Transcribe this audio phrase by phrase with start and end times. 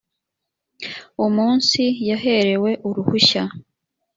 [1.25, 3.41] umunsi yaherewe uruhushya